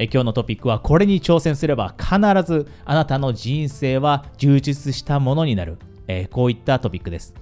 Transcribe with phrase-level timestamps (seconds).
[0.00, 5.76] え今日のトピックはこれに挑戦すれば必ずあなたの人生は充実したものになる、
[6.08, 7.34] えこういったトピックです。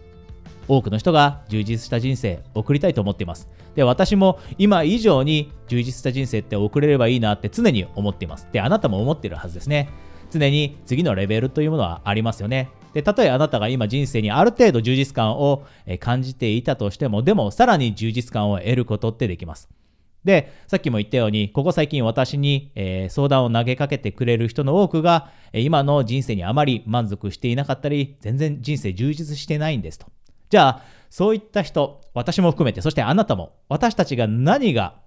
[0.67, 3.49] 多くの人が充実した人生送りたいと思っています。
[3.77, 8.49] で、私も今以上に充実した人生って送れればいいなって常に思っています。
[8.51, 9.89] で、あなたも思ってるはずですね。
[10.29, 12.71] 常に次のレベルというものはありますよね。
[12.93, 15.65] で、たとえあなたが今人生にある程度充実感を
[16.01, 19.69] 感じていたとしても、でもさらに充実感を得ることってできます。
[20.25, 30.07] で、さっきも言ったように、ここ最近私に、えー、相談を投げかけてくれる人の多くが、今の人生にあまり満足していなかったり、全然人生充実してないんですと。
[30.51, 35.01] じゃあ、そういった人、私も含めて、そしてあなたも、私たちが何が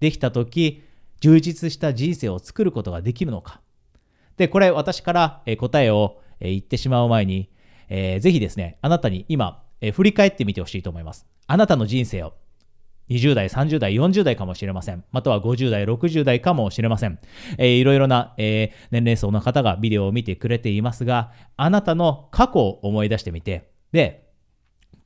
[0.00, 0.82] できたとき、
[1.20, 3.60] 充実した人生を作ることができるのか。
[4.36, 7.48] で、これ私から、答えを、言ってしまう前に、
[7.88, 11.26] えー、ぜひですね、あなたに今、え振り返ってみてほしいと思います。
[11.46, 12.34] あなたの人生を
[13.12, 15.04] 20代、30代、40代かもしれません。
[15.12, 17.18] または50代、60代かもしれません。
[17.58, 24.22] えー、いろいろな、えー、年齢層の方がビデオを見てくれていますが、あなたの過去を思い出してみて、で、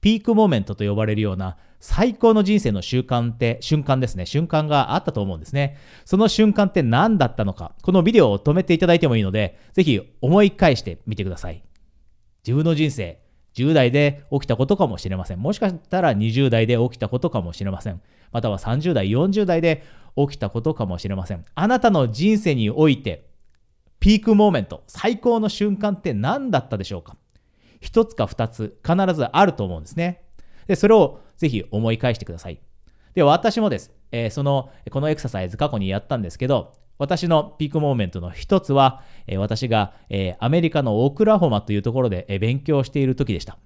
[0.01, 4.27] ピークモーメントと呼ばれるような最高の人生の習慣って、瞬間ですね。
[4.27, 5.79] 瞬間があったと思うんですね。
[6.05, 7.75] その瞬間って何だったのか。
[7.83, 11.63] このビデオを止めていただいてもいいので、ぜひ思い返してみてください。
[12.47, 13.21] 自分の人生、
[13.57, 15.41] 10代で起きたことかもしれません。
[15.41, 18.03] もしかしたら20代で起きたことかもしれません。
[18.31, 19.83] または30代、40代で
[20.17, 21.45] 起きたことかもしれません。
[21.55, 23.31] あなたの人生において、
[23.99, 27.17] ピークモーメント、最高の瞬間って何だったでしょうか？
[27.81, 30.23] 一つか二つ必ずあると思うんですね。
[30.67, 32.61] で、それをぜひ思い返してください。
[33.15, 33.93] で、私もです。
[34.13, 43.59] えー、その、このエクササイズ過去にやったんですけど、私のピークモーメントの一つは、え、私が、え、アメリカのオクラホマというところで、え、勉強している時でした。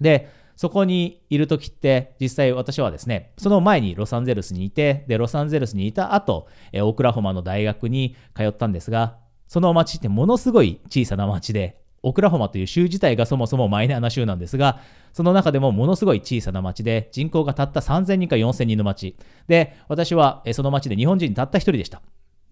[0.00, 9.16] で、そこにいる時って、実際私はですね、その前にロサンゼルスにいて、で、ロサンゼルスにいた後、えオクラホマの大学に通ったんですが、
[9.46, 14.80] その町ってものすごい小さな町で、オクラホマという州自体がそもそもマイナーな州なんですが、
[15.12, 19.16] その中でもものすごい小さな町で、人口がたった3000人か4000人の町。
[19.46, 22.02] で、私はその町で日本人たった一人でした。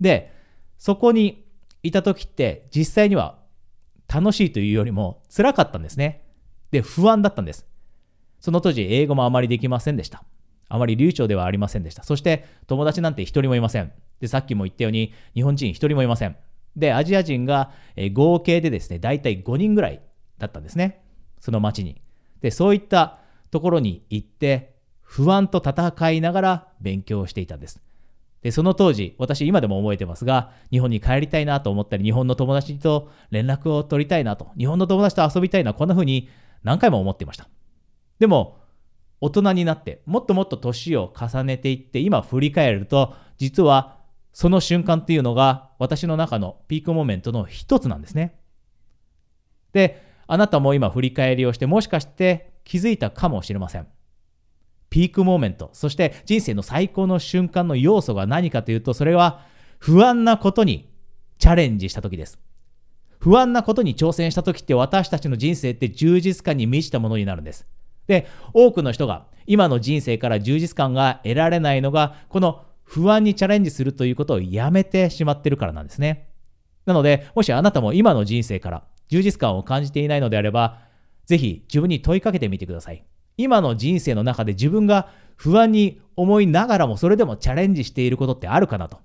[0.00, 0.32] で、
[0.78, 1.44] そこに
[1.82, 3.38] いた時って実際には
[4.12, 6.26] 楽しいというよりも辛かったんですね。
[6.70, 7.66] で、不安だったんです。
[8.40, 10.24] その当時、英語もあまりできませんでした。
[10.68, 12.02] あまり流暢ではありませんでした。
[12.02, 13.92] そして、友達なんて一人もいません。
[14.20, 16.36] で、さっきも言ったように、日本人一人もいません。
[16.76, 17.72] で、アジア人が、
[18.12, 20.00] 合計でですね、大体5人ぐらい
[20.38, 21.02] だったんですね。
[21.40, 22.00] その町に。
[22.40, 23.18] で、そういった
[23.50, 27.82] ところに行って、不安と戦いながら勉強していたんです。
[28.42, 36.28] で、その当時、私今でも覚えてますが、日本に帰りたいなと思ったり、日本の友達と連絡を取りたいなと、日本の友達と遊びたいな、こんな風に
[36.62, 37.48] 何回も思っていました。
[38.18, 38.58] でも、
[39.20, 43.98] 大人になって、もっともっと年を重ねていって、今振り返ると、実は
[44.32, 48.38] その瞬間っていうのが私の中のピークモメントの一つなんですね。
[49.72, 53.86] で、あなたも今振り返りをして、もしかして気づいたかもしれません。
[54.90, 59.46] ピークモーメント、そして人生の最高の瞬間の要素が何かというと、それは
[59.78, 60.90] 不安なことに
[61.38, 62.38] チャレンジした時です。
[63.18, 67.66] 不安なことに挑戦した時って私たちの人生って充実感に満ちたものになるんです。
[68.06, 76.28] で、多くの人が今の人生から充実感が得られないのが、この不安にチャレンジするということをやめてしまってるからなんですね。
[76.86, 80.78] なので、もしあなたも今の人生から充実感を感じていないのであれば、
[81.26, 83.04] ぜひ自分に問いかけてみてください。
[83.42, 89.00] 今の人生の中で自分が不安に思いながらもそれでもチャレンジしていることってあるかなと。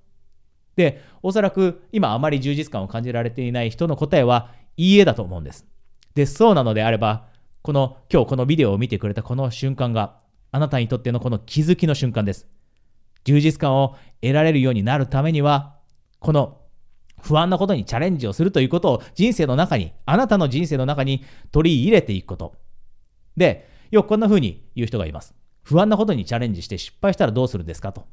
[0.75, 5.65] で、おそらく今あまり充実感を感じられていない人の答えはいいえだと思うんです。
[6.13, 7.27] で、そうなのであれば、
[7.61, 10.17] この今日このビデオを見てくれたこの瞬間が
[10.51, 12.47] あなたにとってのこの気づきの瞬間です。
[13.23, 15.75] 充実感を得られるようになるためには、
[16.19, 16.61] この
[17.21, 22.55] 不安なことにチャレンジをするということを人生の中に、あなたの人生の中に取り入れていくこと。
[23.37, 25.33] で、よくこんな風に言う人がいます。
[25.63, 28.05] 不安なことにチャレンジして失敗したらどうするんですかと。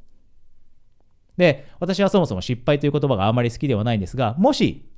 [1.37, 4.88] で、私はそもそも失敗という言葉があまり好きではないんですが、もし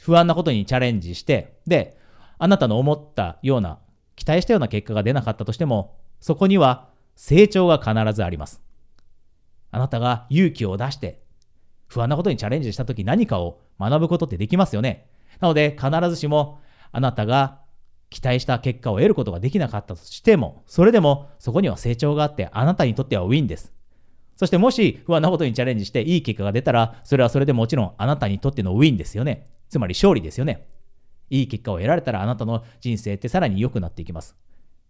[0.00, 1.96] 不安なことにチャレンジして、で、
[2.36, 3.78] あなたの思ったような、
[4.16, 8.60] 期待したような結果が出なかったとしても、そこには成長が必ずあります。
[9.70, 11.22] あなたが勇気を出して、
[11.86, 15.08] 不安なことにチャレンジしたとき何かを学ぶことってできますよね。
[15.38, 16.58] なので、必ずしも
[16.90, 17.60] あなたが
[18.10, 23.72] 期待した結果を得ることができなかったとしても、それでもそこには成長があって、あなたにとってはウィンです。
[24.36, 29.48] そしてもし不安なことにチャレンジしていい結果が出たら、それはそれでもちろんあなたにとってのウィンですよね。
[29.68, 30.66] つまり勝利ですよね。
[31.30, 34.36] いい結果を得られたらあなたの人生ってさらに良くなっていきます。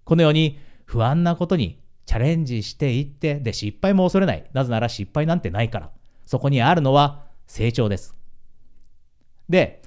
[0.05, 4.45] このように不安なことにチャレンジしていって、で、失敗も恐れない。
[4.53, 5.91] なぜなら失敗なんてないから。
[6.25, 8.17] そこにあるのは成長です。
[9.49, 9.78] で、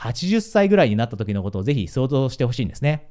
[0.00, 3.10] 80歳ぐらいになった時のことをぜひ想像してほしいんですね。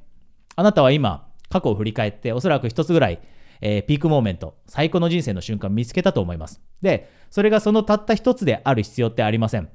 [0.56, 3.20] あなたは今、過去を振り返って、おそらく一つぐらい、
[3.60, 6.60] えー、ピークモーメント、最高の人生の瞬間見つけたと思います。
[6.82, 9.68] で、それがそのたった一つである必要ってありません。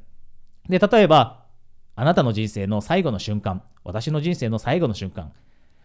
[0.68, 1.46] で、例えば、
[1.96, 5.32] あなたの人生の最後の瞬間、私の人生の最後の瞬間、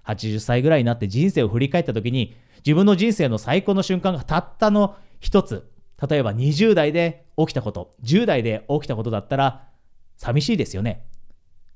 [0.07, 2.35] 80歳ぐらいになって人生を振り返った時に、
[2.67, 5.71] 自分の人生の最高の瞬間がたったの一つ、
[6.09, 9.69] 例えば20代で起きたこと、10代で起きたことだったら、
[10.17, 11.07] 寂しいですよね。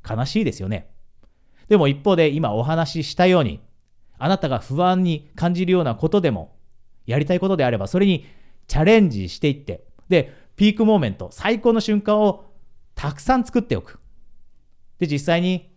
[0.08, 0.90] 悲しいですよね。
[1.68, 3.60] でも一方で今お話ししたように、
[4.18, 6.56] あなたが不安に感じるようなことでも、
[7.06, 8.26] やりたいことであれば、それに
[8.66, 12.44] チャレンジしていって、で、ピークモーメント、最高の瞬間を
[12.94, 13.98] たくさん作っておく。
[14.98, 15.70] で、実際に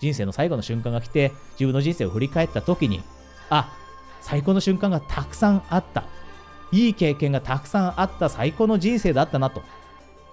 [0.00, 3.02] 人生の最後の瞬間が来て、自分の人生を振り返った時に、
[3.50, 3.72] あ、
[4.20, 6.04] 最高の瞬間がたくさんあった。
[6.70, 9.62] いい経験がたくさんあった最高の人生だったなと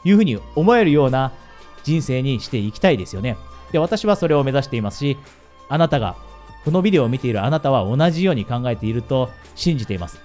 [0.03, 1.31] いうふうに思えるような
[1.85, 3.37] 人生にしていきたいですよね。
[3.71, 5.17] で、私はそれを目指していますし、
[5.69, 6.15] あなたが、
[6.65, 10.19] このビデオを見ているあなたは同じように考えていると信じています。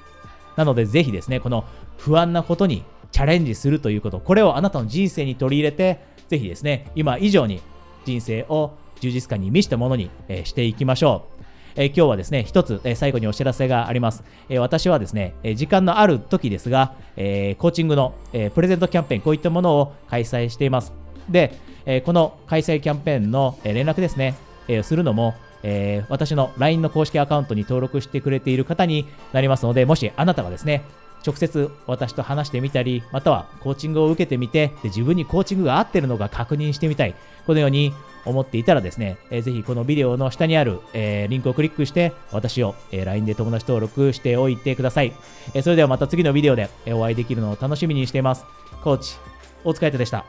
[0.57, 1.65] なので、ぜひですね、この
[1.99, 7.61] 不安なことにチャレンジするということ、これをあなたの人生に取り入れて、ぜひですね、今以上に
[8.05, 11.43] 人生を充実感に満ちたものに、えしていきましょう。
[11.77, 14.23] え今日はですね、一つ、え最後にお知らせがあります。
[14.49, 20.93] え私はですね、え時間のある時ですが、えコーチングの、えプレゼントキャンペーン、こういったものを開催しています。
[21.29, 24.37] で、えこの開催キャンペーンの、え連絡ですね、
[24.69, 30.83] えするのも、え、私の LINE の公式アカウントに登録してくれている方になりますので、もしあなたがですね、
[31.27, 37.15] 直接私と話してみたり、またはコーチングを受けてみて、で自分にコーチングが合ってるのか確認してみたい。
[37.47, 37.93] このように
[38.25, 45.13] 思っていたらですね、えー、ぜひこのビデオの下にある、えー、リンクをクリックして、私を、えー、LINE で友達登録しておいてください。
[45.55, 48.45] えー、それではまた次のビデオでえお会いできるのを楽しみにしています。
[48.83, 49.17] コーチ、
[49.65, 50.25] 大塚海人でした。